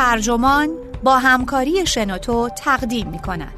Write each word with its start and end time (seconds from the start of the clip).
ترجمان 0.00 0.70
با 1.02 1.18
همکاری 1.18 1.86
شنوتو 1.86 2.48
تقدیم 2.48 3.08
می 3.08 3.18
کند. 3.18 3.52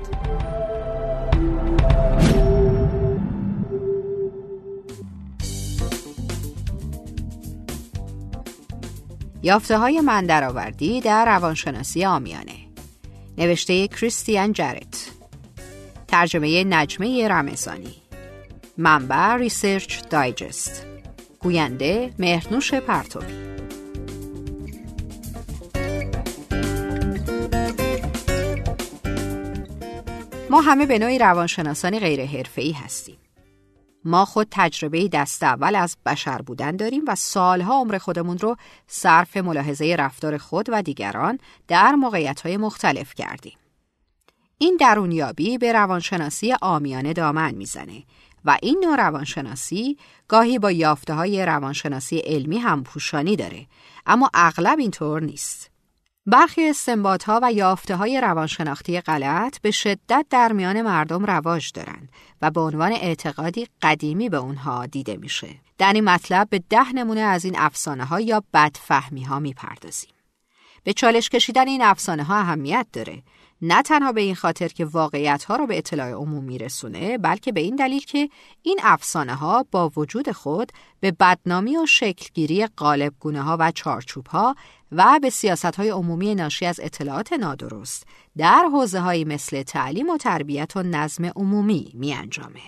یافته 9.42 9.78
های 9.78 10.00
من 10.00 10.26
درآوردی 10.26 11.00
در 11.00 11.24
روانشناسی 11.24 12.04
آمیانه. 12.04 12.56
نوشته 13.38 13.88
کریستیان 13.88 14.52
جرت. 14.52 15.10
ترجمه 16.08 16.64
نجمه 16.64 17.28
رمزانی 17.28 17.94
منبع 18.78 19.36
ریسرچ 19.36 20.02
دایجست. 20.10 20.86
گوینده 21.40 22.10
مهرنوش 22.18 22.74
پرتوی 22.74 23.52
ما 30.52 30.60
همه 30.60 30.86
به 30.86 30.98
نوعی 30.98 31.18
روانشناسانی 31.18 31.98
غیر 31.98 32.26
حرفه‌ای 32.26 32.72
هستیم. 32.72 33.18
ما 34.04 34.24
خود 34.24 34.46
تجربه 34.50 35.08
دست 35.08 35.42
اول 35.42 35.74
از 35.74 35.96
بشر 36.06 36.42
بودن 36.42 36.76
داریم 36.76 37.02
و 37.06 37.14
سالها 37.14 37.74
عمر 37.80 37.98
خودمون 37.98 38.38
رو 38.38 38.56
صرف 38.86 39.36
ملاحظه 39.36 39.96
رفتار 39.98 40.38
خود 40.38 40.66
و 40.72 40.82
دیگران 40.82 41.38
در 41.68 41.92
موقعیت‌های 41.92 42.56
مختلف 42.56 43.14
کردیم. 43.14 43.58
این 44.58 44.76
درونیابی 44.80 45.58
به 45.58 45.72
روانشناسی 45.72 46.54
آمیانه 46.62 47.12
دامن 47.12 47.54
می‌زنه 47.54 48.02
و 48.44 48.58
این 48.62 48.84
نوع 48.84 48.96
روانشناسی 48.96 49.96
گاهی 50.28 50.58
با 50.58 50.70
یافته 50.70 51.14
های 51.14 51.46
روانشناسی 51.46 52.18
علمی 52.18 52.58
هم 52.58 52.84
پوشانی 52.84 53.36
داره 53.36 53.66
اما 54.06 54.30
اغلب 54.34 54.78
اینطور 54.78 55.22
نیست. 55.22 55.71
برخی 56.26 56.68
استنباط 56.68 57.24
ها 57.24 57.40
و 57.42 57.52
یافته 57.52 57.96
های 57.96 58.20
روانشناختی 58.20 59.00
غلط 59.00 59.60
به 59.60 59.70
شدت 59.70 60.26
در 60.30 60.52
میان 60.52 60.82
مردم 60.82 61.24
رواج 61.24 61.72
دارند 61.72 62.08
و 62.42 62.50
به 62.50 62.60
عنوان 62.60 62.92
اعتقادی 62.92 63.66
قدیمی 63.82 64.28
به 64.28 64.36
اونها 64.36 64.86
دیده 64.86 65.16
میشه. 65.16 65.48
در 65.78 65.92
این 65.92 66.04
مطلب 66.04 66.48
به 66.50 66.62
ده 66.70 66.92
نمونه 66.92 67.20
از 67.20 67.44
این 67.44 67.58
افسانه 67.58 68.04
ها 68.04 68.20
یا 68.20 68.42
بدفهمی 68.54 69.22
ها 69.22 69.38
می‌پردازیم. 69.38 70.10
به 70.84 70.92
چالش 70.92 71.28
کشیدن 71.28 71.68
این 71.68 71.82
افسانه 71.82 72.24
ها 72.24 72.36
اهمیت 72.36 72.86
داره 72.92 73.22
نه 73.64 73.82
تنها 73.82 74.12
به 74.12 74.20
این 74.20 74.34
خاطر 74.34 74.68
که 74.68 74.84
واقعیت 74.84 75.44
ها 75.44 75.56
رو 75.56 75.66
به 75.66 75.78
اطلاع 75.78 76.10
عموم 76.10 76.44
میرسونه 76.44 77.18
بلکه 77.18 77.52
به 77.52 77.60
این 77.60 77.76
دلیل 77.76 78.00
که 78.00 78.28
این 78.62 78.80
افسانه 78.82 79.34
ها 79.34 79.66
با 79.70 79.92
وجود 79.96 80.32
خود 80.32 80.72
به 81.00 81.10
بدنامی 81.10 81.76
و 81.76 81.86
شکلگیری 81.86 82.68
گونه 83.20 83.42
ها 83.42 83.56
و 83.60 83.70
چارچوب 83.70 84.26
ها 84.26 84.54
و 84.92 85.18
به 85.22 85.30
سیاست 85.30 85.64
های 85.64 85.88
عمومی 85.88 86.34
ناشی 86.34 86.66
از 86.66 86.80
اطلاعات 86.82 87.32
نادرست 87.32 88.06
در 88.36 88.68
حوزه 88.72 89.00
های 89.00 89.24
مثل 89.24 89.62
تعلیم 89.62 90.10
و 90.10 90.16
تربیت 90.16 90.76
و 90.76 90.82
نظم 90.82 91.24
عمومی 91.24 91.92
می 91.94 92.14
انجامه. 92.14 92.60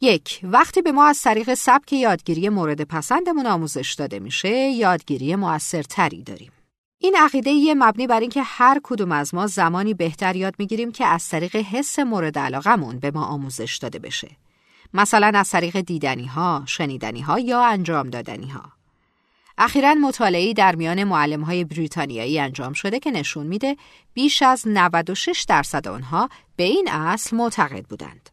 یک 0.00 0.40
وقتی 0.42 0.82
به 0.82 0.92
ما 0.92 1.06
از 1.06 1.20
طریق 1.20 1.54
سبک 1.54 1.92
یادگیری 1.92 2.48
مورد 2.48 2.82
پسندمون 2.82 3.46
آموزش 3.46 3.94
داده 3.94 4.18
میشه 4.18 4.48
یادگیری 4.48 5.36
موثرتری 5.36 6.22
داریم 6.22 6.52
این 7.00 7.16
عقیده 7.18 7.50
یه 7.50 7.74
مبنی 7.74 8.06
بر 8.06 8.20
اینکه 8.20 8.42
هر 8.42 8.80
کدوم 8.82 9.12
از 9.12 9.34
ما 9.34 9.46
زمانی 9.46 9.94
بهتر 9.94 10.36
یاد 10.36 10.54
می‌گیریم 10.58 10.92
که 10.92 11.06
از 11.06 11.28
طریق 11.28 11.56
حس 11.56 11.98
مورد 11.98 12.38
علاقمون 12.38 12.98
به 12.98 13.10
ما 13.10 13.24
آموزش 13.24 13.76
داده 13.76 13.98
بشه. 13.98 14.30
مثلا 14.94 15.38
از 15.38 15.50
طریق 15.50 15.80
دیدنی 15.80 16.26
ها، 16.26 16.62
شنیدنی 16.66 17.20
ها 17.20 17.38
یا 17.38 17.64
انجام 17.64 18.10
دادنی 18.10 18.48
ها. 18.48 18.72
اخیرا 19.58 19.94
مطالعه‌ای 19.94 20.54
در 20.54 20.74
میان 20.74 21.04
معلم 21.04 21.42
های 21.42 21.64
بریتانیایی 21.64 22.40
انجام 22.40 22.72
شده 22.72 22.98
که 22.98 23.10
نشون 23.10 23.46
میده 23.46 23.76
بیش 24.14 24.42
از 24.42 24.62
96 24.66 25.44
درصد 25.48 25.88
آنها 25.88 26.28
به 26.56 26.64
این 26.64 26.88
اصل 26.90 27.36
معتقد 27.36 27.84
بودند. 27.84 28.30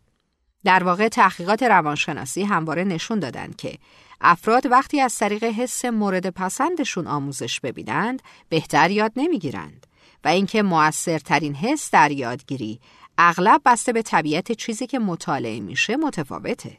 در 0.63 0.84
واقع 0.84 1.07
تحقیقات 1.07 1.63
روانشناسی 1.63 2.44
همواره 2.44 2.84
نشون 2.84 3.19
دادند 3.19 3.56
که 3.56 3.78
افراد 4.22 4.66
وقتی 4.66 5.02
از 5.02 5.18
طریق 5.18 5.44
حس 5.44 5.86
مورد 5.86 6.30
پسندشون 6.30 7.08
آموزش 7.08 7.59
ببینند 7.59 8.22
بهتر 8.50 8.92
یاد 8.92 9.12
نمی‌گیرند 9.16 9.88
و 10.24 10.28
اینکه 10.28 10.64
موثرترین 10.64 11.56
حس 11.56 11.92
در 11.92 12.12
یادگیری 12.12 12.80
اغلب 13.18 13.62
بسته 13.66 13.94
به 13.94 14.02
طبیعت 14.02 14.52
چیزی 14.52 14.88
که 14.88 15.00
مطالعه 15.00 15.59
میشه 15.59 15.96
متفاوته. 15.96 16.78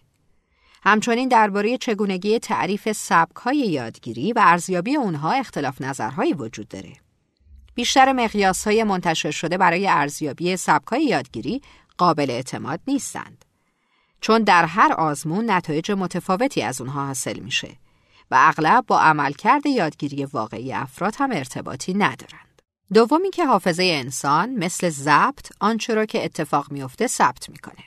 همچنین 0.82 1.28
درباره 1.28 1.78
چگونگی 1.78 2.38
تعریف 2.38 2.92
سبک‌های 2.92 3.58
یادگیری 3.58 4.32
و 4.32 4.38
ارزیابی 4.42 4.96
اونها 4.96 5.32
اختلاف 5.32 5.80
نظرهایی 5.80 6.32
وجود 6.32 6.68
داره. 6.68 6.92
بیشتر 7.74 8.12
مقیاس‌های 8.12 8.84
منتشر 8.84 9.30
شده 9.30 9.58
برای 9.58 9.88
ارزیابی 9.88 10.56
سبک‌های 10.56 11.04
یادگیری 11.04 11.62
قابل 11.98 12.30
اعتماد 12.30 12.80
نیستند. 12.86 13.45
چون 14.20 14.42
در 14.42 14.64
هر 14.64 14.92
آزمون 14.92 15.50
نتایج 15.50 15.92
متفاوتی 15.92 16.62
از 16.62 16.80
اونها 16.80 17.06
حاصل 17.06 17.38
میشه 17.38 17.76
و 18.30 18.36
اغلب 18.38 18.86
با 18.86 19.00
عملکرد 19.00 19.66
یادگیری 19.66 20.24
واقعی 20.24 20.72
افراد 20.72 21.14
هم 21.18 21.30
ارتباطی 21.32 21.94
ندارند. 21.94 22.62
دومی 22.94 23.30
که 23.30 23.46
حافظه 23.46 23.82
انسان 23.82 24.50
مثل 24.50 24.88
ضبط 24.88 25.52
آنچه 25.60 25.94
را 25.94 26.06
که 26.06 26.24
اتفاق 26.24 26.72
میافته 26.72 27.06
ثبت 27.06 27.48
می‌کنه. 27.48 27.84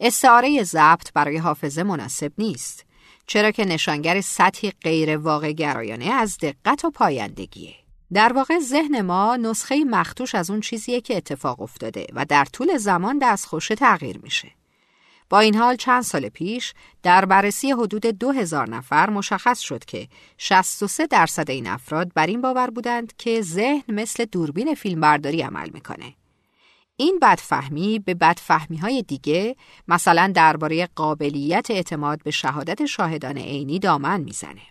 استعاره 0.00 0.62
ضبط 0.62 1.12
برای 1.14 1.36
حافظه 1.36 1.82
مناسب 1.82 2.32
نیست 2.38 2.84
چرا 3.26 3.50
که 3.50 3.64
نشانگر 3.64 4.20
سطحی 4.20 4.70
غیر 4.70 5.16
واقع 5.16 5.52
گرایانه 5.52 6.04
از 6.04 6.38
دقت 6.38 6.84
و 6.84 6.90
پایندگیه. 6.90 7.74
در 8.12 8.32
واقع 8.32 8.58
ذهن 8.58 9.00
ما 9.00 9.36
نسخه 9.36 9.84
مختوش 9.84 10.34
از 10.34 10.50
اون 10.50 10.60
چیزیه 10.60 11.00
که 11.00 11.16
اتفاق 11.16 11.60
افتاده 11.60 12.06
و 12.12 12.24
در 12.24 12.44
طول 12.44 12.76
زمان 12.76 13.18
دستخوش 13.22 13.68
تغییر 13.68 14.18
میشه. 14.18 14.57
با 15.30 15.38
این 15.40 15.54
حال 15.54 15.76
چند 15.76 16.02
سال 16.02 16.28
پیش 16.28 16.74
در 17.02 17.24
بررسی 17.24 17.72
حدود 17.72 18.06
2000 18.06 18.70
نفر 18.70 19.10
مشخص 19.10 19.58
شد 19.60 19.84
که 19.84 20.08
63 20.38 21.06
درصد 21.06 21.50
این 21.50 21.66
افراد 21.66 22.12
بر 22.14 22.26
این 22.26 22.40
باور 22.40 22.70
بودند 22.70 23.12
که 23.18 23.42
ذهن 23.42 23.82
مثل 23.88 24.24
دوربین 24.24 24.74
فیلمبرداری 24.74 25.42
عمل 25.42 25.70
می‌کنه. 25.74 26.14
این 26.96 27.18
بدفهمی 27.22 27.98
به 27.98 28.14
بدفهمی 28.14 28.76
های 28.76 29.02
دیگه 29.02 29.56
مثلا 29.88 30.32
درباره 30.34 30.88
قابلیت 30.94 31.70
اعتماد 31.70 32.22
به 32.22 32.30
شهادت 32.30 32.86
شاهدان 32.86 33.38
عینی 33.38 33.78
دامن 33.78 34.20
می‌زنه. 34.20 34.62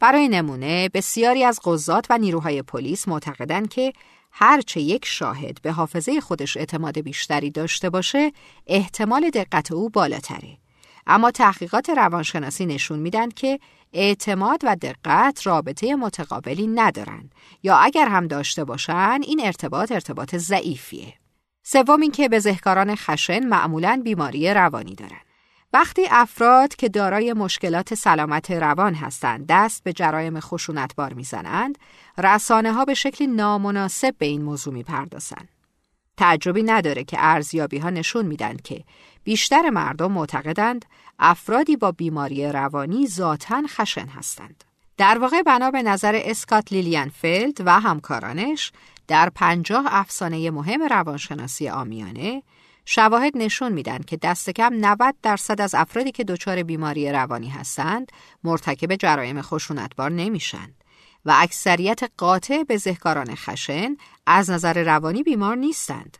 برای 0.00 0.28
نمونه 0.28 0.88
بسیاری 0.88 1.44
از 1.44 1.60
قضات 1.64 2.06
و 2.10 2.18
نیروهای 2.18 2.62
پلیس 2.62 3.08
معتقدند 3.08 3.68
که 3.68 3.92
هرچه 4.40 4.80
یک 4.80 5.04
شاهد 5.04 5.62
به 5.62 5.72
حافظه 5.72 6.20
خودش 6.20 6.56
اعتماد 6.56 6.98
بیشتری 6.98 7.50
داشته 7.50 7.90
باشه 7.90 8.32
احتمال 8.66 9.30
دقت 9.30 9.72
او 9.72 9.90
بالاتره. 9.90 10.58
اما 11.06 11.30
تحقیقات 11.30 11.90
روانشناسی 11.90 12.66
نشون 12.66 12.98
میدن 12.98 13.28
که 13.28 13.60
اعتماد 13.92 14.60
و 14.64 14.76
دقت 14.76 15.46
رابطه 15.46 15.94
متقابلی 15.94 16.66
ندارن 16.66 17.30
یا 17.62 17.76
اگر 17.76 18.08
هم 18.08 18.26
داشته 18.26 18.64
باشن 18.64 19.18
این 19.26 19.40
ارتباط 19.44 19.92
ارتباط 19.92 20.36
ضعیفیه. 20.36 21.14
سوم 21.62 22.00
اینکه 22.00 22.28
بزهکاران 22.28 22.94
خشن 22.94 23.46
معمولا 23.46 24.00
بیماری 24.04 24.54
روانی 24.54 24.94
دارن. 24.94 25.27
وقتی 25.72 26.06
افراد 26.10 26.76
که 26.76 26.88
دارای 26.88 27.32
مشکلات 27.32 27.94
سلامت 27.94 28.50
روان 28.50 28.94
هستند 28.94 29.46
دست 29.48 29.84
به 29.84 29.92
جرایم 29.92 30.40
خشونتبار 30.40 31.12
می‌زنند 31.12 31.78
رسانه 32.18 32.72
ها 32.72 32.84
به 32.84 32.94
شکلی 32.94 33.26
نامناسب 33.26 34.14
به 34.18 34.26
این 34.26 34.42
موضوع 34.42 34.74
می‌پردازند 34.74 35.48
تعجبی 36.16 36.62
نداره 36.62 37.04
که 37.04 37.16
ارزیابی 37.20 37.78
ها 37.78 37.90
نشون 37.90 38.26
میدن 38.26 38.56
که 38.64 38.84
بیشتر 39.24 39.70
مردم 39.70 40.12
معتقدند 40.12 40.84
افرادی 41.18 41.76
با 41.76 41.92
بیماری 41.92 42.52
روانی 42.52 43.06
ذاتا 43.06 43.62
خشن 43.68 44.06
هستند. 44.06 44.64
در 44.96 45.18
واقع 45.18 45.42
بنا 45.42 45.70
به 45.70 45.82
نظر 45.82 46.20
اسکات 46.24 46.72
لیلیان 46.72 47.08
فیلد 47.08 47.58
و 47.66 47.80
همکارانش 47.80 48.72
در 49.08 49.30
پنجاه 49.34 49.84
افسانه 49.88 50.50
مهم 50.50 50.82
روانشناسی 50.82 51.68
آمیانه 51.68 52.42
شواهد 52.90 53.32
نشون 53.36 53.72
میدن 53.72 53.98
که 53.98 54.16
دست 54.16 54.50
کم 54.50 54.74
90 54.80 55.14
درصد 55.22 55.60
از 55.60 55.74
افرادی 55.74 56.12
که 56.12 56.24
دچار 56.24 56.62
بیماری 56.62 57.12
روانی 57.12 57.48
هستند 57.48 58.12
مرتکب 58.44 58.96
جرایم 58.96 59.42
خشونتبار 59.42 60.10
نمیشن 60.10 60.74
و 61.24 61.34
اکثریت 61.36 62.00
قاطع 62.16 62.62
به 62.62 62.76
ذهکاران 62.76 63.34
خشن 63.34 63.96
از 64.26 64.50
نظر 64.50 64.82
روانی 64.84 65.22
بیمار 65.22 65.56
نیستند. 65.56 66.18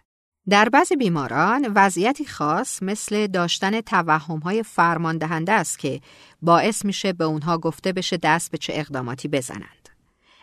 در 0.48 0.68
بعضی 0.68 0.96
بیماران 0.96 1.72
وضعیتی 1.74 2.24
خاص 2.24 2.82
مثل 2.82 3.26
داشتن 3.26 3.80
توهم‌های 3.80 4.62
فرمان 4.62 5.18
دهنده 5.18 5.52
است 5.52 5.78
که 5.78 6.00
باعث 6.42 6.84
میشه 6.84 7.12
به 7.12 7.24
اونها 7.24 7.58
گفته 7.58 7.92
بشه 7.92 8.16
دست 8.16 8.50
به 8.50 8.58
چه 8.58 8.72
اقداماتی 8.76 9.28
بزنند. 9.28 9.88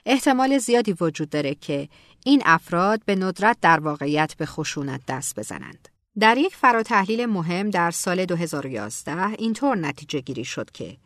احتمال 0.05 0.57
زیادی 0.57 0.95
وجود 1.01 1.29
داره 1.29 1.55
که 1.55 1.89
این 2.23 2.41
افراد 2.45 3.01
به 3.05 3.15
ندرت 3.15 3.57
در 3.61 3.79
واقعیت 3.79 4.35
به 4.37 4.45
خشونت 4.45 5.01
دست 5.07 5.39
بزنند. 5.39 5.94
در 6.19 6.37
یک 6.37 6.55
فراتحلیل 6.55 7.25
مهم 7.25 7.69
در 7.69 7.91
سال 7.91 8.25
2011 8.25 9.27
اینطور 9.27 9.77
نتیجه 9.77 10.19
گیری 10.19 10.45
شد 10.45 10.71
که 10.71 10.97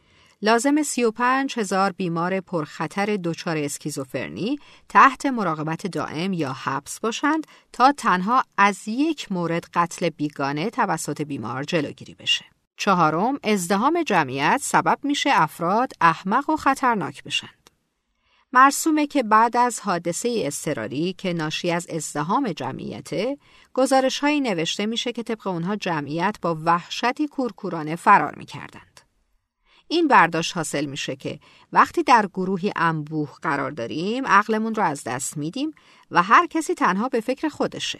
لازم 0.41 0.83
35 0.83 1.59
هزار 1.59 1.91
بیمار 1.91 2.39
پرخطر 2.39 3.17
دچار 3.23 3.57
اسکیزوفرنی 3.57 4.59
تحت 4.89 5.25
مراقبت 5.25 5.87
دائم 5.87 6.33
یا 6.33 6.53
حبس 6.53 6.99
باشند 6.99 7.47
تا 7.73 7.91
تنها 7.91 8.43
از 8.57 8.87
یک 8.87 9.31
مورد 9.31 9.65
قتل 9.73 10.09
بیگانه 10.09 10.69
توسط 10.69 11.21
بیمار 11.21 11.63
جلوگیری 11.63 12.15
بشه. 12.15 12.45
چهارم، 12.77 13.39
ازدهام 13.43 14.03
جمعیت 14.03 14.59
سبب 14.61 14.97
میشه 15.03 15.29
افراد 15.33 15.91
احمق 16.01 16.49
و 16.49 16.55
خطرناک 16.55 17.23
بشن. 17.23 17.58
مرسومه 18.53 19.07
که 19.07 19.23
بعد 19.23 19.57
از 19.57 19.79
حادثه 19.79 20.41
اضطراری 20.45 21.13
که 21.17 21.33
ناشی 21.33 21.71
از 21.71 21.87
ازدهام 21.87 22.51
جمعیته 22.51 23.37
گزارش 23.73 24.19
هایی 24.19 24.41
نوشته 24.41 24.85
میشه 24.85 25.11
که 25.11 25.23
طبق 25.23 25.47
اونها 25.47 25.75
جمعیت 25.75 26.35
با 26.41 26.57
وحشتی 26.65 27.27
کورکورانه 27.27 27.95
فرار 27.95 28.35
می‌کردند. 28.35 29.01
این 29.87 30.07
برداشت 30.07 30.57
حاصل 30.57 30.85
میشه 30.85 31.15
که 31.15 31.39
وقتی 31.73 32.03
در 32.03 32.29
گروهی 32.33 32.71
انبوه 32.75 33.29
قرار 33.41 33.71
داریم 33.71 34.27
عقلمون 34.27 34.75
رو 34.75 34.83
از 34.83 35.03
دست 35.03 35.37
میدیم 35.37 35.71
و 36.11 36.23
هر 36.23 36.47
کسی 36.47 36.73
تنها 36.73 37.09
به 37.09 37.21
فکر 37.21 37.49
خودشه. 37.49 37.99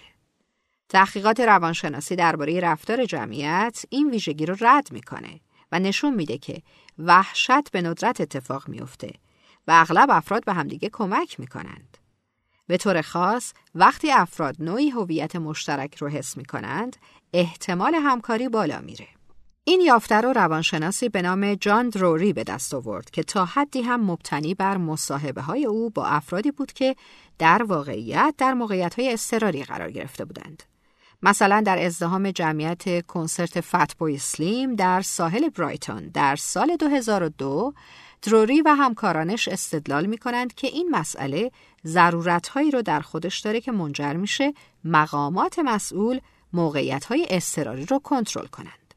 تحقیقات 0.90 1.40
روانشناسی 1.40 2.16
درباره 2.16 2.60
رفتار 2.60 3.06
جمعیت 3.06 3.86
این 3.90 4.10
ویژگی 4.10 4.46
رو 4.46 4.56
رد 4.62 4.92
می‌کنه 4.92 5.40
و 5.72 5.80
نشون 5.80 6.16
میده 6.16 6.38
که 6.38 6.62
وحشت 6.98 7.72
به 7.72 7.82
ندرت 7.82 8.22
اتفاق 8.22 8.70
میفته 8.70 9.14
و 9.70 9.72
اغلب 9.72 10.10
افراد 10.12 10.46
به 10.46 10.54
همدیگه 10.54 10.90
کمک 10.94 11.40
می‌کنند. 11.40 11.98
به 12.68 12.78
طور 12.78 13.02
خاص 13.02 13.54
وقتی 13.76 14.12
افراد 14.12 14.56
نوعی 14.60 14.90
هویت 14.90 15.36
مشترک 15.36 15.96
رو 15.96 16.08
حس 16.08 16.38
می‌کنند 16.38 16.96
احتمال 17.34 17.96
همکاری 17.96 18.50
بالا 18.50 18.80
میره. 18.82 19.08
این 19.64 19.82
یافته 19.82 20.16
رو 20.16 20.34
روانشناسی 20.34 21.10
به 21.10 21.22
نام 21.22 21.56
جان 21.56 21.90
دروری 21.90 22.34
به 22.34 22.44
دست 22.44 22.74
آورد 22.74 23.10
که 23.10 23.24
تا 23.24 23.46
حدی 23.46 23.82
هم 23.82 24.12
مبتنی 24.12 24.54
بر 24.54 24.78
مصاحبه 24.78 25.42
های 25.42 25.66
او 25.66 25.90
با 25.90 26.06
افرادی 26.06 26.52
بود 26.52 26.74
که 26.74 26.96
در 27.40 27.64
واقعیت 27.64 28.34
در 28.38 28.54
موقعیت 28.54 29.00
های 29.00 29.14
استراری 29.14 29.64
قرار 29.64 29.92
گرفته 29.92 30.26
بودند. 30.26 30.64
مثلا 31.24 31.62
در 31.62 31.86
ازدهام 31.86 32.32
جمعیت 32.32 33.06
کنسرت 33.06 33.62
فتبوی 33.62 34.18
سلیم 34.18 34.76
در 34.76 35.02
ساحل 35.02 35.50
برایتون 35.50 36.08
در 36.08 36.36
سال 36.36 36.76
2002 36.76 37.74
دروری 38.22 38.62
و 38.62 38.70
همکارانش 38.70 39.48
استدلال 39.48 40.06
می 40.06 40.18
کنند 40.18 40.54
که 40.54 40.68
این 40.68 40.90
مسئله 40.92 41.52
ضرورتهایی 41.86 42.72
رو 42.72 42.82
در 42.82 43.00
خودش 43.00 43.40
داره 43.40 43.62
که 43.62 43.72
منجر 43.72 44.14
میشه 44.14 44.54
مقامات 44.84 45.60
مسئول 45.60 46.20
موقعیت 46.54 47.06
های 47.06 47.28
اضطراری 47.30 47.86
رو 47.86 48.00
کنترل 48.00 48.46
کنند. 48.46 48.94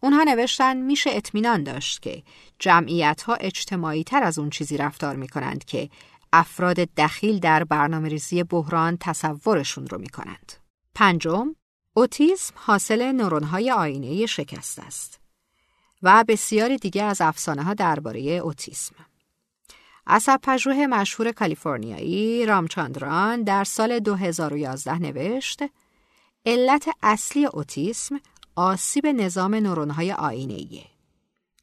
اونها 0.00 0.22
نوشتن 0.22 0.76
میشه 0.76 1.10
اطمینان 1.12 1.62
داشت 1.62 2.02
که 2.02 2.22
جمعیت 2.58 3.22
ها 3.22 3.34
اجتماعی 3.34 4.04
تر 4.04 4.22
از 4.22 4.38
اون 4.38 4.50
چیزی 4.50 4.76
رفتار 4.76 5.16
می 5.16 5.28
کنند 5.28 5.64
که 5.64 5.90
افراد 6.32 6.76
دخیل 6.76 7.38
در 7.38 7.64
برنامه 7.64 8.08
ریزی 8.08 8.42
بحران 8.42 8.96
تصورشون 9.00 9.86
رو 9.86 9.98
می 9.98 10.08
کنند. 10.08 10.52
پنجم، 10.94 11.54
اوتیسم 11.96 12.54
حاصل 12.56 13.12
نورون 13.12 13.42
های 13.42 13.70
آینه 13.70 14.26
شکست 14.26 14.78
است. 14.78 15.20
و 16.02 16.24
بسیاری 16.28 16.76
دیگه 16.76 17.02
از 17.02 17.20
افسانه 17.20 17.62
ها 17.62 17.74
درباره 17.74 18.20
اوتیسم. 18.20 18.94
عصب 20.06 20.40
پژوه 20.42 20.86
مشهور 20.86 21.32
کالیفرنیایی 21.32 22.46
رامچاندران 22.46 23.42
در 23.42 23.64
سال 23.64 23.98
2011 23.98 24.98
نوشت 24.98 25.60
علت 26.46 26.88
اصلی 27.02 27.44
اوتیسم 27.44 28.20
آسیب 28.56 29.06
نظام 29.06 29.54
نورون‌های 29.54 30.12
آینه‌ایه. 30.12 30.84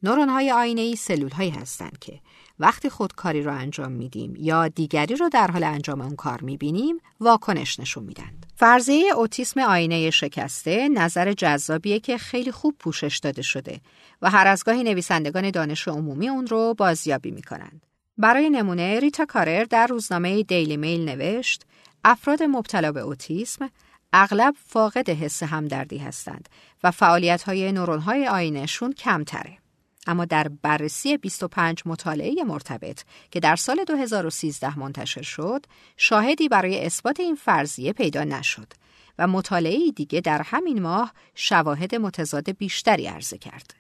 نورون‌های 0.04 0.52
آینه‌ای 0.52 0.96
سلول‌هایی 0.96 1.50
هستند 1.50 2.00
که 2.00 2.20
وقتی 2.60 2.90
خودکاری 2.90 3.44
رو 3.44 3.54
انجام 3.54 3.92
میدیم 3.92 4.34
یا 4.38 4.68
دیگری 4.68 5.16
رو 5.16 5.30
در 5.30 5.52
حال 5.52 5.64
انجام 5.64 6.02
اون 6.02 6.16
کار 6.16 6.42
می‌بینیم 6.42 6.98
واکنش 7.20 7.80
نشون 7.80 8.04
میدند. 8.04 8.46
فرضیه 8.56 9.14
اوتیسم 9.16 9.60
آینه 9.60 10.10
شکسته 10.10 10.90
نظر 10.90 11.34
جذابیه 11.34 12.00
که 12.00 12.18
خیلی 12.18 12.52
خوب 12.52 12.76
پوشش 12.80 13.18
داده 13.18 13.42
شده 13.42 13.82
و 14.22 14.30
هر 14.30 14.48
از 14.48 14.64
گاهی 14.64 14.84
نویسندگان 14.84 15.52
دانش 15.52 15.88
عمومی 15.88 16.30
اون 16.30 16.48
رو 16.48 16.74
بازیابی 16.78 17.32
می‌کنند. 17.32 17.86
برای 18.18 18.50
نمونه 18.50 19.00
ریتا 19.00 19.26
کارر 19.26 19.64
در 19.64 19.88
روزنامه 19.88 20.44
دیلی 20.44 20.78
میل 20.78 21.10
نوشت 21.10 21.64
افراد 22.06 22.44
مبتلا 22.44 22.92
به 22.92 23.00
اوتیسم 23.00 23.70
اغلب 24.14 24.56
فاقد 24.66 25.10
حس 25.10 25.44
همدردی 25.44 25.98
هستند 25.98 26.50
و 26.84 26.92
فعالیت 26.92 27.44
های 27.44 27.72
نورون 27.72 28.00
های 28.00 28.28
آینهشون 28.28 28.94
کمتره. 28.94 29.58
اما 30.06 30.26
در 30.26 30.48
بررسی 30.48 31.18
25 31.18 31.82
مطالعه 31.86 32.44
مرتبط 32.44 33.02
که 33.32 33.40
در 33.40 33.56
سال 33.56 33.84
2013 33.88 34.80
منتشر 34.80 35.22
شد، 35.22 35.66
شاهدی 35.98 36.50
برای 36.50 36.86
اثبات 36.86 37.20
این 37.20 37.36
فرضیه 37.36 37.94
پیدا 37.94 38.24
نشد 38.24 38.74
و 39.20 39.28
مطالعه 39.28 39.92
دیگه 39.92 40.22
در 40.22 40.42
همین 40.42 40.82
ماه 40.82 41.14
شواهد 41.36 41.96
متضاد 41.96 42.58
بیشتری 42.58 43.08
عرضه 43.08 43.38
کرد. 43.38 43.74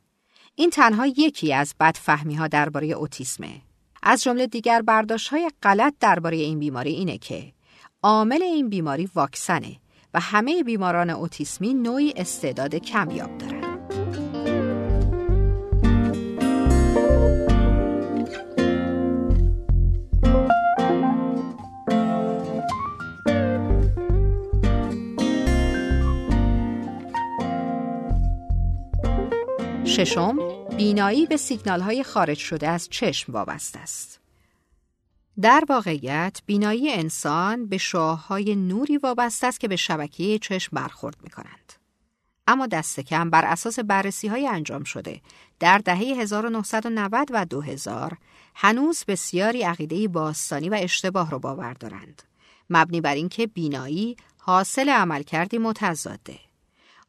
این 0.55 0.69
تنها 0.69 1.05
یکی 1.07 1.53
از 1.53 1.75
بدفهمی 1.79 2.35
ها 2.35 2.47
درباره 2.47 2.87
اوتیسمه. 2.87 3.61
از 4.03 4.23
جمله 4.23 4.47
دیگر 4.47 4.81
برداشت 4.81 5.27
های 5.27 5.51
غلط 5.63 5.93
درباره 5.99 6.37
این 6.37 6.59
بیماری 6.59 6.91
اینه 6.91 7.17
که 7.17 7.53
عامل 8.03 8.43
این 8.43 8.69
بیماری 8.69 9.09
واکسنه 9.15 9.75
و 10.13 10.19
همه 10.19 10.63
بیماران 10.63 11.09
اوتیسمی 11.09 11.73
نوعی 11.73 12.13
استعداد 12.15 12.75
کمیاب 12.75 13.37
دارند. 13.37 13.64
ششم، 29.95 30.67
بینایی 30.77 31.25
به 31.25 31.37
سیگنال 31.37 31.81
های 31.81 32.03
خارج 32.03 32.37
شده 32.37 32.67
از 32.67 32.89
چشم 32.89 33.33
وابسته 33.33 33.79
است. 33.79 34.19
در 35.41 35.63
واقعیت 35.69 36.41
بینایی 36.45 36.91
انسان 36.91 37.67
به 37.67 37.77
های 38.27 38.55
نوری 38.55 38.97
وابسته 38.97 39.47
است 39.47 39.59
که 39.59 39.67
به 39.67 39.75
شبکه 39.75 40.39
چشم 40.39 40.69
برخورد 40.73 41.15
می 41.23 41.29
کنند. 41.29 41.73
اما 42.47 42.67
دست 42.67 42.99
کم 42.99 43.29
بر 43.29 43.45
اساس 43.45 43.79
بررسی 43.79 44.27
های 44.27 44.47
انجام 44.47 44.83
شده 44.83 45.21
در 45.59 45.77
دهه 45.77 45.97
1990 45.97 47.27
و 47.31 47.45
2000 47.45 48.17
هنوز 48.55 49.03
بسیاری 49.07 49.63
عقیده 49.63 50.07
باستانی 50.07 50.69
و 50.69 50.77
اشتباه 50.81 51.31
را 51.31 51.39
باور 51.39 51.73
دارند 51.73 52.21
مبنی 52.69 53.01
بر 53.01 53.15
اینکه 53.15 53.47
بینایی 53.47 54.17
حاصل 54.37 54.89
عملکردی 54.89 55.57
متضاده 55.57 56.44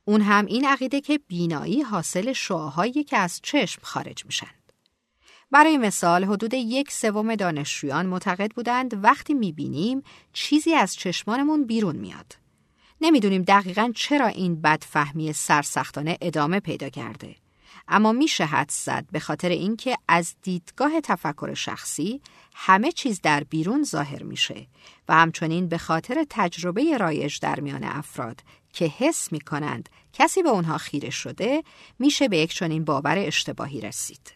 اون 0.08 0.20
هم 0.20 0.46
این 0.46 0.64
عقیده 0.64 1.00
که 1.00 1.20
بینایی 1.28 1.82
حاصل 1.82 2.32
شعاهایی 2.32 3.04
که 3.04 3.16
از 3.16 3.40
چشم 3.42 3.80
خارج 3.82 4.26
میشن 4.26 4.50
برای 5.50 5.78
مثال 5.78 6.24
حدود 6.24 6.54
یک 6.54 6.92
سوم 6.92 7.34
دانشجویان 7.34 8.06
معتقد 8.06 8.50
بودند 8.52 9.04
وقتی 9.04 9.34
می‌بینیم 9.34 10.02
چیزی 10.32 10.74
از 10.74 10.94
چشمانمون 10.94 11.66
بیرون 11.66 11.96
میاد. 11.96 12.36
نمی‌دونیم 13.00 13.42
دقیقا 13.42 13.92
چرا 13.94 14.26
این 14.26 14.60
بدفهمی 14.60 15.32
سرسختانه 15.32 16.18
ادامه 16.20 16.60
پیدا 16.60 16.88
کرده. 16.88 17.36
اما 17.88 18.12
میشه 18.12 18.44
حد 18.44 18.70
زد 18.70 19.04
به 19.12 19.20
خاطر 19.20 19.48
اینکه 19.48 19.96
از 20.08 20.34
دیدگاه 20.42 21.00
تفکر 21.00 21.54
شخصی 21.54 22.20
همه 22.54 22.92
چیز 22.92 23.20
در 23.20 23.44
بیرون 23.44 23.82
ظاهر 23.82 24.22
میشه 24.22 24.66
و 25.08 25.14
همچنین 25.14 25.68
به 25.68 25.78
خاطر 25.78 26.26
تجربه 26.30 26.98
رایج 26.98 27.38
در 27.40 27.60
میان 27.60 27.84
افراد 27.84 28.40
که 28.76 28.84
حس 28.84 29.32
می‌کنند 29.32 29.88
کسی 30.12 30.42
به 30.42 30.48
اونها 30.48 30.78
خیره 30.78 31.10
شده 31.10 31.62
میشه 31.98 32.28
به 32.28 32.38
یک 32.38 32.54
چنین 32.54 32.84
باور 32.84 33.18
اشتباهی 33.18 33.80
رسید. 33.80 34.32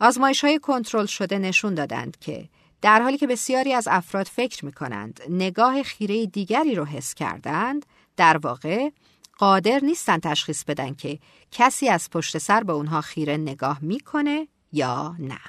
آزمایش 0.00 0.44
های 0.44 0.58
کنترل 0.58 1.06
شده 1.06 1.38
نشون 1.38 1.74
دادند 1.74 2.16
که 2.18 2.48
در 2.82 3.02
حالی 3.02 3.18
که 3.18 3.26
بسیاری 3.26 3.72
از 3.72 3.88
افراد 3.90 4.26
فکر 4.26 4.64
می 4.64 4.72
کنند 4.72 5.20
نگاه 5.28 5.82
خیره 5.82 6.26
دیگری 6.26 6.74
رو 6.74 6.84
حس 6.84 7.14
کردند 7.14 7.86
در 8.16 8.36
واقع 8.36 8.90
قادر 9.38 9.80
نیستن 9.82 10.18
تشخیص 10.18 10.64
بدن 10.64 10.94
که 10.94 11.18
کسی 11.50 11.88
از 11.88 12.10
پشت 12.10 12.38
سر 12.38 12.62
به 12.62 12.72
اونها 12.72 13.00
خیره 13.00 13.36
نگاه 13.36 13.78
می‌کنه 13.82 14.48
یا 14.72 15.16
نه. 15.18 15.40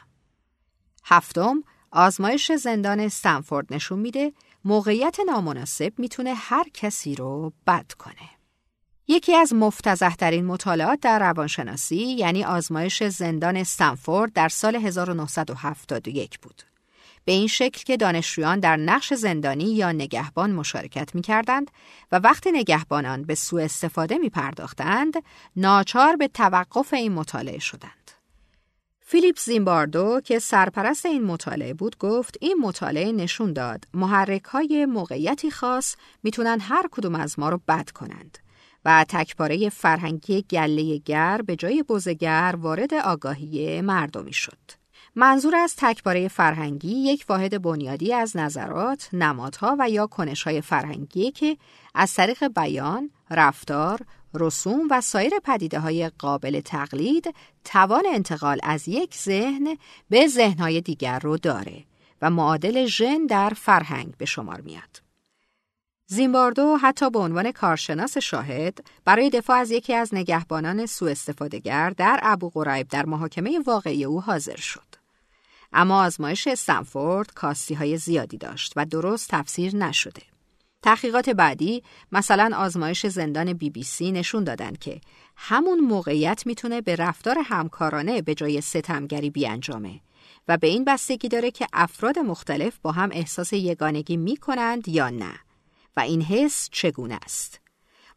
هفتم 1.06 1.64
آزمایش 1.92 2.52
زندان 2.52 3.00
استنفورد 3.00 3.74
نشون 3.74 4.00
میده 4.00 4.34
موقعیت 4.66 5.18
نامناسب 5.28 5.94
می‌تونه 5.98 6.34
هر 6.34 6.66
کسی 6.74 7.16
رو 7.16 7.54
بد 7.68 7.92
کنه. 7.92 8.30
یکی 9.08 9.36
از 9.36 9.54
مفتزهترین 9.54 10.46
مطالعات 10.46 11.00
در 11.00 11.20
روانشناسی 11.20 11.96
یعنی 11.96 12.44
آزمایش 12.44 13.04
زندان 13.04 13.58
استنفورد 13.58 14.34
در 14.34 14.50
سال 14.50 14.76
1971 14.76 16.40
بود. 16.40 16.64
به 17.26 17.32
این 17.32 17.48
شکل 17.48 17.84
که 17.84 17.98
دانشجویان 17.98 18.60
در 18.60 18.78
نقش 18.78 19.14
زندانی 19.14 19.76
یا 19.76 19.92
نگهبان 19.92 20.52
مشارکت 20.52 21.16
می 21.16 21.22
کردند 21.22 21.72
و 22.12 22.20
وقتی 22.20 22.52
نگهبانان 22.52 23.24
به 23.24 23.36
سوء 23.36 23.64
استفاده 23.64 24.18
می 24.18 24.30
پرداختند، 24.30 25.14
ناچار 25.56 26.16
به 26.16 26.28
توقف 26.28 26.94
این 26.94 27.12
مطالعه 27.12 27.60
شدند. 27.60 28.03
فیلیپ 29.06 29.40
زیمباردو 29.40 30.22
که 30.24 30.40
سرپرست 30.40 31.06
این 31.06 31.24
مطالعه 31.24 31.74
بود 31.74 31.98
گفت 31.98 32.38
این 32.42 32.58
مطالعه 32.62 33.12
نشون 33.12 33.54
داد 33.54 33.86
محرک 33.94 34.44
های 34.44 34.86
موقعیتی 34.86 35.52
خاص 35.52 35.96
می‌تونن 36.24 36.60
هر 36.62 36.88
کدوم 36.92 37.16
از 37.16 37.40
ما 37.40 37.50
رو 37.50 37.62
بد 37.68 37.90
کنند 37.90 38.38
و 38.86 39.06
تکباره 39.10 39.70
فرهنگی 39.70 40.42
گله 40.42 40.98
گر 40.98 41.42
به 41.46 41.56
جای 41.56 41.84
بزگر 41.84 42.56
وارد 42.58 42.94
آگاهی 42.94 43.82
مردمی 43.82 44.34
شد. 44.34 44.84
منظور 45.16 45.56
از 45.56 45.76
تکباره 45.78 46.28
فرهنگی 46.28 46.96
یک 46.96 47.26
واحد 47.30 47.62
بنیادی 47.62 48.14
از 48.14 48.38
نظرات، 48.38 49.10
نمادها 49.14 49.76
و 49.80 49.90
یا 49.90 50.08
کنشهای 50.08 50.62
فرهنگی 50.62 51.32
که 51.32 51.58
از 51.96 52.14
طریق 52.14 52.48
بیان، 52.48 53.10
رفتار، 53.30 54.00
رسوم 54.34 54.88
و 54.90 55.02
سایر 55.02 55.32
پدیده 55.44 55.80
های 55.80 56.10
قابل 56.10 56.62
تقلید 56.62 57.36
توان 57.66 58.04
انتقال 58.14 58.60
از 58.64 58.88
یک 58.88 59.16
ذهن 59.16 59.78
به 60.10 60.28
ذهنهای 60.28 60.82
دیگر 60.82 61.20
رو 61.20 61.38
داره 61.38 61.84
و 62.22 62.30
معادل 62.30 62.86
ژن 62.86 63.26
در 63.26 63.50
فرهنگ 63.50 64.18
به 64.18 64.26
شمار 64.26 64.62
میاد. 64.62 65.02
زیمباردو 66.08 66.78
حتی 66.82 67.10
به 67.10 67.20
عنوان 67.20 67.52
کارشناس 67.52 68.18
شاهد 68.18 68.88
برای 69.06 69.30
دفاع 69.30 69.58
از 69.58 69.72
یکی 69.72 69.94
از 69.94 70.14
نگهبانان 70.14 70.86
سوء 70.86 71.12
استفادهگر 71.12 71.90
در 71.90 72.20
ابو 72.24 72.50
غریب 72.50 72.88
در 72.88 73.06
محاکمه 73.06 73.60
واقعی 73.60 74.06
او 74.06 74.22
حاضر 74.22 74.56
شد. 74.56 74.94
اما 75.74 76.04
آزمایش 76.04 76.48
استنفورد 76.48 77.34
کاستی 77.34 77.74
های 77.74 77.98
زیادی 77.98 78.38
داشت 78.38 78.74
و 78.76 78.86
درست 78.86 79.30
تفسیر 79.30 79.76
نشده. 79.76 80.33
تحقیقات 80.84 81.30
بعدی 81.30 81.84
مثلا 82.12 82.58
آزمایش 82.58 83.06
زندان 83.06 83.54
بی 83.54 83.70
بی 83.70 83.84
سی 83.84 84.12
نشون 84.12 84.44
دادن 84.44 84.74
که 84.74 85.02
همون 85.36 85.80
موقعیت 85.80 86.46
می‌تونه 86.46 86.82
به 86.82 86.96
رفتار 86.96 87.38
همکارانه 87.46 88.22
به 88.22 88.36
جای 88.36 88.62
ستمگری 88.62 89.30
بیانجامه 89.30 90.00
و 90.48 90.58
به 90.58 90.68
این 90.68 90.86
بستگی 90.86 91.28
داره 91.28 91.52
که 91.52 91.68
افراد 91.74 92.20
مختلف 92.20 92.78
با 92.82 92.92
هم 92.92 93.10
احساس 93.12 93.54
یگانگی 93.54 94.18
می‌کنند 94.18 94.88
یا 94.88 95.10
نه 95.10 95.34
و 95.98 96.00
این 96.00 96.22
حس 96.22 96.70
چگونه 96.72 97.20
است. 97.26 97.60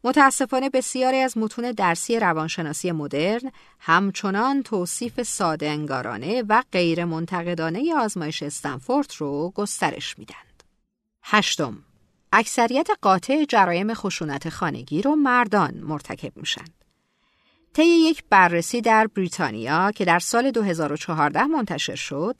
متاسفانه 0.03 0.69
بسیاری 0.69 1.17
از 1.17 1.37
متون 1.37 1.71
درسی 1.71 2.19
روانشناسی 2.19 2.91
مدرن 2.91 3.51
همچنان 3.79 4.63
توصیف 4.63 5.23
ساده 5.23 5.69
انگارانه 5.69 6.43
و 6.49 6.63
غیر 6.71 7.05
منتقدانه 7.05 7.95
آزمایش 7.95 8.43
استنفورد 8.43 9.13
رو 9.17 9.51
گسترش 9.55 10.19
میدند. 10.19 10.63
هشتم 11.23 11.83
اکثریت 12.39 12.87
قاطع 13.01 13.45
جرایم 13.45 13.93
خشونت 13.93 14.49
خانگی 14.49 15.01
رو 15.01 15.15
مردان 15.15 15.73
مرتکب 15.83 16.37
میشن. 16.37 16.65
طی 17.73 17.85
یک 17.85 18.23
بررسی 18.29 18.81
در 18.81 19.07
بریتانیا 19.07 19.91
که 19.91 20.05
در 20.05 20.19
سال 20.19 20.51
2014 20.51 21.43
منتشر 21.43 21.95
شد، 21.95 22.35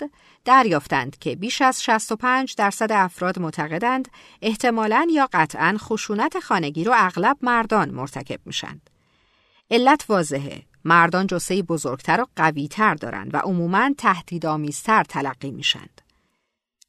دریافتند 0.46 1.18
که 1.18 1.36
بیش 1.36 1.62
از 1.62 1.84
65 1.84 2.56
درصد 2.56 2.92
افراد 2.92 3.40
معتقدند 3.40 4.08
احتمالاً 4.42 5.08
یا 5.12 5.30
قطعاً 5.34 5.76
خشونت 5.78 6.40
خانگی 6.40 6.84
رو 6.84 6.94
اغلب 6.96 7.38
مردان 7.42 7.90
مرتکب 7.90 8.40
میشند. 8.46 8.90
علت 9.72 10.06
واضحه، 10.10 10.64
مردان 10.86 11.28
جسه 11.28 11.62
بزرگتر 11.62 12.22
و 12.22 12.26
قویتر 12.36 12.96
دارند 12.96 13.34
و 13.34 13.38
عموماً 13.38 13.90
تهدیدآمیزتر 13.98 15.04
تلقی 15.04 15.52
میشند. 15.52 15.97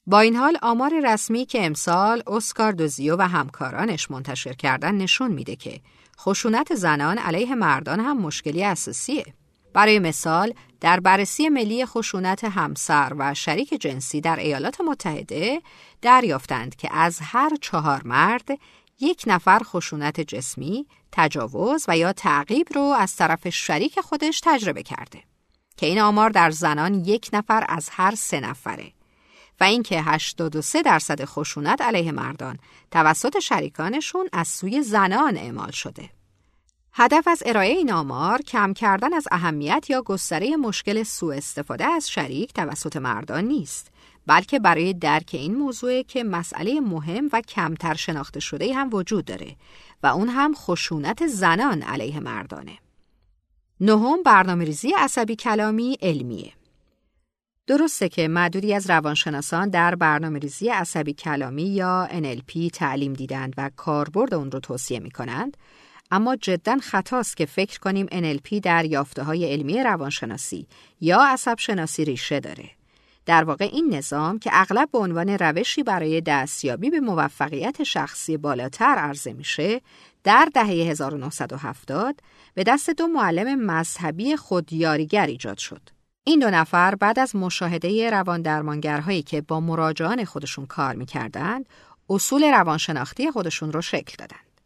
با 0.09 0.21
این 0.21 0.37
حال 0.37 0.59
آمار 0.63 0.93
رسمی 1.05 1.47
که 1.47 1.67
امسال 1.67 2.23
اسکار 2.27 2.73
دوزیو 2.73 3.17
و 3.17 3.29
همکارانش 3.29 4.11
منتشر 4.11 4.53
کردن 4.53 4.95
نشون 4.95 5.33
میده 5.33 5.57
که 5.57 5.81
خشونت 6.21 6.75
زنان 6.75 7.19
علیه 7.19 7.55
مردان 7.55 8.01
هم 8.01 8.19
مشکلی 8.19 8.65
اساسیه. 8.65 9.25
برای 9.73 9.99
مثال 9.99 10.53
در 10.81 11.01
بررسی 11.01 11.49
ملی 11.49 11.87
خشونت 11.87 12.45
همسر 12.45 13.13
و 13.19 13.35
شریک 13.35 13.75
جنسی 13.75 14.21
در 14.21 14.37
ایالات 14.37 14.81
متحده 14.81 15.63
دریافتند 16.03 16.77
که 16.77 16.89
از 16.93 17.19
هر 17.23 17.51
چهار 17.61 18.03
مرد 18.05 18.49
یک 19.01 19.25
نفر 19.27 19.61
خشونت 19.65 20.21
جسمی، 20.21 20.87
تجاوز 21.13 21.85
و 21.89 21.99
یا 21.99 22.13
تعقیب 22.13 22.67
رو 22.75 22.83
از 22.83 23.17
طرف 23.17 23.49
شریک 23.49 24.01
خودش 24.01 24.41
تجربه 24.45 24.83
کرده 24.83 25.23
که 25.77 25.87
این 25.87 26.01
آمار 26.01 26.31
در 26.31 26.51
زنان 26.51 26.95
یک 26.95 27.31
نفر 27.33 27.65
از 27.69 27.89
هر 27.93 28.15
سه 28.15 28.41
نفره 28.41 28.98
و 29.61 29.65
اینکه 29.65 30.03
83 30.03 30.83
درصد 30.83 31.25
خشونت 31.25 31.83
علیه 31.83 32.13
مردان 32.13 32.59
توسط 32.91 33.39
شریکانشون 33.39 34.29
از 34.33 34.49
سوی 34.49 34.83
زنان 34.83 35.37
اعمال 35.37 35.71
شده. 35.71 36.11
هدف 36.93 37.29
از 37.29 37.43
ارائه 37.47 37.71
این 37.71 37.93
آمار 37.93 38.43
کم 38.43 38.73
کردن 38.73 39.15
از 39.15 39.29
اهمیت 39.31 39.87
یا 39.89 40.03
گستره 40.03 40.57
مشکل 40.57 41.03
سوء 41.03 41.37
استفاده 41.37 41.85
از 41.85 42.11
شریک 42.11 42.53
توسط 42.53 42.97
مردان 42.97 43.45
نیست 43.45 43.91
بلکه 44.27 44.59
برای 44.59 44.93
درک 44.93 45.31
این 45.33 45.55
موضوع 45.55 46.03
که 46.03 46.25
مسئله 46.25 46.81
مهم 46.81 47.29
و 47.33 47.41
کمتر 47.41 47.95
شناخته 47.95 48.41
شده 48.41 48.75
هم 48.75 48.89
وجود 48.93 49.25
داره 49.25 49.57
و 50.03 50.07
اون 50.07 50.29
هم 50.29 50.55
خشونت 50.55 51.27
زنان 51.27 51.83
علیه 51.83 52.21
مردانه. 52.21 52.79
نهم 53.81 54.23
برنامه 54.23 54.65
ریزی 54.65 54.93
عصبی 54.99 55.37
کلامی 55.37 55.99
علمیه. 56.03 56.53
درسته 57.69 58.09
که 58.09 58.29
معدودی 58.29 58.75
از 58.75 58.91
روانشناسان 58.91 59.69
در 59.69 59.95
برنامه 59.95 60.39
ریزی 60.39 60.69
عصبی 60.69 61.13
کلامی 61.13 61.63
یا 61.63 62.09
NLP 62.11 62.71
تعلیم 62.73 63.13
دیدند 63.13 63.55
و 63.57 63.71
کاربرد 63.77 64.35
اون 64.35 64.51
رو 64.51 64.61
توصیه 64.61 65.01
می 65.01 65.11
کنند، 65.11 65.57
اما 66.11 66.37
جدا 66.37 66.79
خطاست 66.79 67.37
که 67.37 67.47
فکر 67.47 67.79
کنیم 67.79 68.07
NLP 68.07 68.61
در 68.63 68.85
یافته 68.85 69.23
های 69.23 69.53
علمی 69.53 69.83
روانشناسی 69.83 70.67
یا 71.01 71.21
عصب 71.21 71.59
شناسی 71.59 72.05
ریشه 72.05 72.41
داره. 72.41 72.71
در 73.27 73.45
واقع 73.45 73.65
این 73.73 73.95
نظام 73.95 74.39
که 74.39 74.51
اغلب 74.53 74.91
به 74.91 74.99
عنوان 74.99 75.29
روشی 75.29 75.83
برای 75.83 76.21
دستیابی 76.21 76.91
به 76.91 77.01
موفقیت 77.01 77.83
شخصی 77.83 78.37
بالاتر 78.37 78.95
عرضه 78.99 79.33
میشه 79.33 79.81
در 80.25 80.49
دهه 80.55 80.67
1970 80.67 82.21
به 82.55 82.63
دست 82.63 82.91
دو 82.91 83.07
معلم 83.07 83.59
مذهبی 83.67 84.37
خودیاریگر 84.37 85.27
ایجاد 85.27 85.59
شد. 85.59 85.98
این 86.29 86.39
دو 86.39 86.51
نفر 86.51 86.95
بعد 86.95 87.19
از 87.19 87.37
مشاهده 87.37 88.11
روان 88.11 88.43
درمانگرهایی 88.43 89.23
که 89.23 89.41
با 89.41 89.61
مراجعان 89.61 90.25
خودشون 90.25 90.67
کار 90.67 90.95
می‌کردند، 90.95 91.67
اصول 92.11 92.45
روانشناختی 92.45 93.31
خودشون 93.31 93.73
رو 93.73 93.83
شکل 93.83 94.15
دادند. 94.19 94.61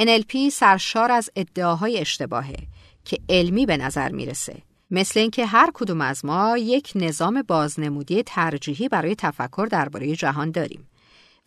NLP 0.00 0.48
سرشار 0.52 1.12
از 1.12 1.30
ادعاهای 1.36 1.98
اشتباهه 1.98 2.56
که 3.04 3.18
علمی 3.28 3.66
به 3.66 3.76
نظر 3.76 4.12
می‌رسه. 4.12 4.62
مثل 4.90 5.20
اینکه 5.20 5.46
هر 5.46 5.70
کدوم 5.74 6.00
از 6.00 6.24
ما 6.24 6.58
یک 6.58 6.92
نظام 6.94 7.42
بازنمودی 7.42 8.22
ترجیحی 8.22 8.88
برای 8.88 9.14
تفکر 9.14 9.68
درباره 9.70 10.16
جهان 10.16 10.50
داریم 10.50 10.88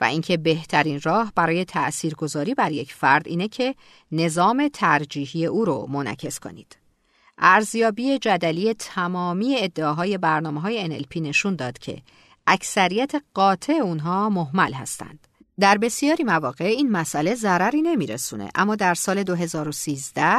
و 0.02 0.04
اینکه 0.04 0.38
بهترین 0.38 1.02
راه 1.04 1.32
برای 1.36 1.66
تأثیرگذاری 1.66 2.54
بر 2.54 2.72
یک 2.72 2.94
فرد 2.94 3.28
اینه 3.28 3.48
که 3.48 3.76
نظام 4.12 4.70
ترجیحی 4.74 5.46
او 5.46 5.66
رو 5.66 5.88
منعکس 5.90 6.40
کنید. 6.40 6.85
ارزیابی 7.38 8.20
جدلی 8.20 8.74
تمامی 8.74 9.56
ادعاهای 9.58 10.18
برنامه 10.18 10.62
های 10.62 11.00
NLP 11.00 11.18
نشون 11.18 11.56
داد 11.56 11.78
که 11.78 12.02
اکثریت 12.48 13.12
قاطع 13.34 13.74
اونها 13.74 14.30
محمل 14.30 14.74
هستند. 14.74 15.28
در 15.60 15.78
بسیاری 15.78 16.24
مواقع 16.24 16.66
این 16.66 16.92
مسئله 16.92 17.36
ضرری 17.36 17.82
نمیرسونه 17.82 18.50
اما 18.56 18.76
در 18.76 18.94
سال 18.94 19.24
2013 19.24 20.38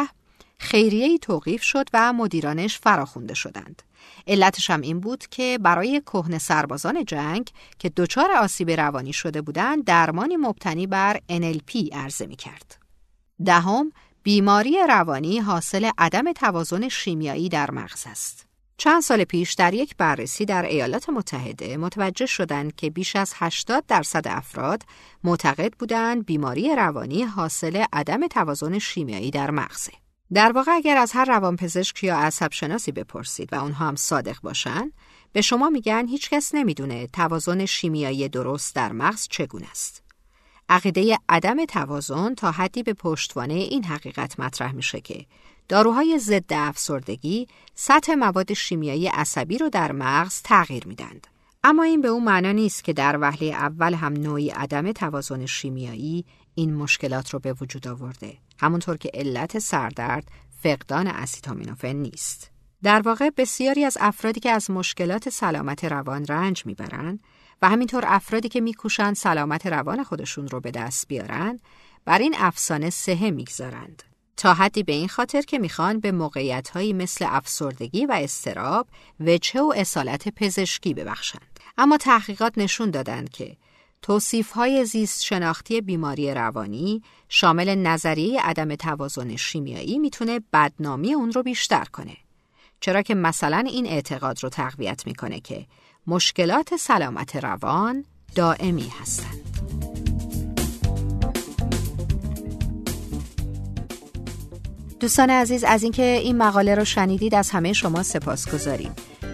خیریه 0.58 1.18
توقیف 1.18 1.62
شد 1.62 1.88
و 1.92 2.12
مدیرانش 2.12 2.78
فراخونده 2.78 3.34
شدند. 3.34 3.82
علتش 4.26 4.70
هم 4.70 4.80
این 4.80 5.00
بود 5.00 5.26
که 5.26 5.58
برای 5.62 6.00
کهن 6.00 6.38
سربازان 6.38 7.04
جنگ 7.04 7.50
که 7.78 7.88
دچار 7.88 8.32
آسیب 8.32 8.70
روانی 8.70 9.12
شده 9.12 9.42
بودند 9.42 9.84
درمانی 9.84 10.36
مبتنی 10.36 10.86
بر 10.86 11.20
NLP 11.32 11.92
عرضه 11.92 12.26
می 12.26 12.36
کرد. 12.36 12.78
دهم 13.44 13.92
بیماری 14.26 14.78
روانی 14.88 15.38
حاصل 15.38 15.90
عدم 15.98 16.32
توازن 16.32 16.88
شیمیایی 16.88 17.48
در 17.48 17.70
مغز 17.70 18.04
است. 18.06 18.46
چند 18.76 19.02
سال 19.02 19.24
پیش 19.24 19.52
در 19.52 19.74
یک 19.74 19.96
بررسی 19.96 20.44
در 20.44 20.62
ایالات 20.62 21.08
متحده 21.08 21.76
متوجه 21.76 22.26
شدند 22.26 22.74
که 22.74 22.90
بیش 22.90 23.16
از 23.16 23.32
80 23.36 23.84
درصد 23.86 24.28
افراد 24.28 24.82
معتقد 25.24 25.72
بودند 25.72 26.26
بیماری 26.26 26.76
روانی 26.76 27.22
حاصل 27.22 27.84
عدم 27.92 28.26
توازن 28.26 28.78
شیمیایی 28.78 29.30
در 29.30 29.50
مغزه. 29.50 29.92
در 30.32 30.52
واقع 30.52 30.72
اگر 30.72 30.96
از 30.96 31.12
هر 31.12 31.24
روانپزشک 31.24 32.04
یا 32.04 32.16
عصب 32.18 32.52
شناسی 32.52 32.92
بپرسید 32.92 33.52
و 33.52 33.56
اونها 33.56 33.88
هم 33.88 33.96
صادق 33.96 34.40
باشن 34.42 34.92
به 35.32 35.40
شما 35.40 35.70
میگن 35.70 36.06
هیچکس 36.08 36.54
نمی‌دونه 36.54 37.06
توازن 37.06 37.66
شیمیایی 37.66 38.28
درست 38.28 38.74
در 38.74 38.92
مغز 38.92 39.28
چگونه 39.30 39.70
است. 39.70 40.05
عقیده 40.68 41.18
عدم 41.28 41.64
توازن 41.64 42.34
تا 42.34 42.50
حدی 42.50 42.82
به 42.82 42.92
پشتوانه 42.92 43.54
این 43.54 43.84
حقیقت 43.84 44.40
مطرح 44.40 44.72
میشه 44.72 45.00
که 45.00 45.26
داروهای 45.68 46.18
ضد 46.18 46.52
افسردگی 46.52 47.48
سطح 47.74 48.14
مواد 48.14 48.52
شیمیایی 48.52 49.08
عصبی 49.08 49.58
رو 49.58 49.68
در 49.68 49.92
مغز 49.92 50.42
تغییر 50.42 50.86
میدند. 50.86 51.26
اما 51.64 51.82
این 51.82 52.00
به 52.00 52.08
اون 52.08 52.24
معنا 52.24 52.52
نیست 52.52 52.84
که 52.84 52.92
در 52.92 53.18
وهله 53.20 53.46
اول 53.46 53.94
هم 53.94 54.12
نوعی 54.12 54.50
عدم 54.50 54.92
توازن 54.92 55.46
شیمیایی 55.46 56.24
این 56.54 56.74
مشکلات 56.74 57.30
رو 57.30 57.38
به 57.38 57.52
وجود 57.52 57.88
آورده. 57.88 58.38
همونطور 58.58 58.96
که 58.96 59.10
علت 59.14 59.58
سردرد 59.58 60.28
فقدان 60.62 61.06
اسیتامینوفن 61.06 61.92
نیست. 61.92 62.50
در 62.82 63.00
واقع 63.00 63.30
بسیاری 63.36 63.84
از 63.84 63.96
افرادی 64.00 64.40
که 64.40 64.50
از 64.50 64.70
مشکلات 64.70 65.28
سلامت 65.28 65.84
روان 65.84 66.26
رنج 66.26 66.66
می‌برند 66.66 67.20
و 67.62 67.68
همینطور 67.68 68.04
افرادی 68.06 68.48
که 68.48 68.60
میکوشند 68.60 69.16
سلامت 69.16 69.66
روان 69.66 70.04
خودشون 70.04 70.48
رو 70.48 70.60
به 70.60 70.70
دست 70.70 71.08
بیارن 71.08 71.60
بر 72.04 72.18
این 72.18 72.34
افسانه 72.38 72.90
سهه 72.90 73.30
می‌گذارند. 73.30 74.02
تا 74.36 74.54
حدی 74.54 74.82
به 74.82 74.92
این 74.92 75.08
خاطر 75.08 75.42
که 75.42 75.58
می‌خوان 75.58 76.00
به 76.00 76.12
موقعیت 76.12 76.76
مثل 76.76 77.26
افسردگی 77.28 78.06
و 78.06 78.12
استراب 78.12 78.86
وجه 79.20 79.60
و 79.60 79.72
اصالت 79.76 80.28
پزشکی 80.28 80.94
ببخشند. 80.94 81.60
اما 81.78 81.96
تحقیقات 81.96 82.58
نشون 82.58 82.90
دادند 82.90 83.30
که 83.30 83.56
توصیف 84.02 84.50
های 84.50 84.84
زیست 84.84 85.24
شناختی 85.24 85.80
بیماری 85.80 86.34
روانی 86.34 87.02
شامل 87.28 87.74
نظریه 87.74 88.40
عدم 88.40 88.74
توازن 88.74 89.36
شیمیایی 89.36 89.98
می‌تونه 89.98 90.40
بدنامی 90.52 91.14
اون 91.14 91.32
رو 91.32 91.42
بیشتر 91.42 91.84
کنه. 91.84 92.16
چرا 92.80 93.02
که 93.02 93.14
مثلا 93.14 93.64
این 93.66 93.86
اعتقاد 93.86 94.42
رو 94.42 94.48
تقویت 94.48 95.06
می‌کنه 95.06 95.40
که 95.40 95.66
مشکلات 96.08 96.76
سلامت 96.76 97.36
روان 97.36 98.04
دائمی 98.34 98.92
هستند. 99.00 99.40
دوستان 105.00 105.30
عزیز 105.30 105.64
از 105.64 105.82
اینکه 105.82 106.02
این 106.02 106.38
مقاله 106.38 106.74
رو 106.74 106.84
شنیدید 106.84 107.34
از 107.34 107.50
همه 107.50 107.72
شما 107.72 108.02
سپاس 108.02 108.54
گذاریم. 108.54 108.90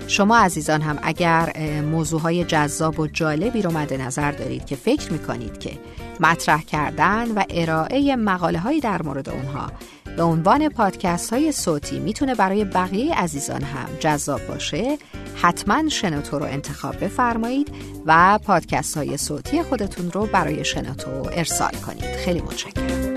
شما 0.08 0.38
عزیزان 0.38 0.82
هم 0.82 0.98
اگر 1.02 1.52
موضوع 1.82 2.20
های 2.20 2.44
جذاب 2.44 3.00
و 3.00 3.06
جالبی 3.06 3.62
رو 3.62 3.70
مد 3.70 3.92
نظر 3.92 4.32
دارید 4.32 4.66
که 4.66 4.76
فکر 4.76 5.12
می‌کنید 5.12 5.58
که 5.58 5.78
مطرح 6.20 6.62
کردن 6.62 7.30
و 7.30 7.44
ارائه 7.50 8.16
مقاله 8.16 8.58
هایی 8.58 8.80
در 8.80 9.02
مورد 9.02 9.28
اونها 9.28 9.72
به 10.16 10.22
عنوان 10.22 10.68
پادکست 10.68 11.32
های 11.32 11.52
صوتی 11.52 11.98
می‌تونه 11.98 12.34
برای 12.34 12.64
بقیه 12.64 13.14
عزیزان 13.14 13.62
هم 13.62 13.88
جذاب 14.00 14.46
باشه 14.46 14.98
حتما 15.36 15.88
شنوتو 15.88 16.38
رو 16.38 16.44
انتخاب 16.44 17.04
بفرمایید 17.04 17.74
و 18.06 18.38
پادکست 18.46 18.96
های 18.96 19.16
صوتی 19.16 19.62
خودتون 19.62 20.10
رو 20.10 20.26
برای 20.26 20.64
شنوتو 20.64 21.10
ارسال 21.32 21.72
کنید. 21.86 22.16
خیلی 22.16 22.40
متشکرم. 22.40 23.12